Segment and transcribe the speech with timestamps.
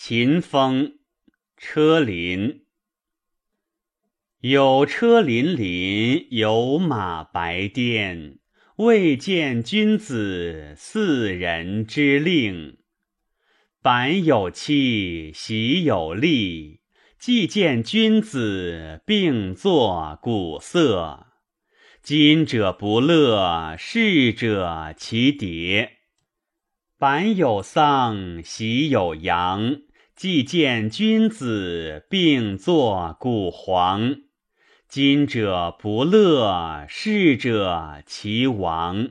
[0.00, 1.00] 秦风，
[1.56, 2.62] 车林。
[4.40, 8.38] 有车辚辚，有马白颠。
[8.76, 12.78] 未见君子，四人之令。
[13.82, 16.78] 板有戚，席有吏。
[17.18, 21.26] 既见君子，并作鼓瑟。
[22.02, 25.88] 今者不乐，逝者其迭。
[26.96, 29.87] 板有丧，席有扬。
[30.18, 34.16] 既见君子，并作古黄。
[34.88, 39.10] 今者不乐，逝者其亡。